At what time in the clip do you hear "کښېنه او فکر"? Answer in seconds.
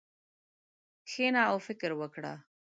1.07-1.91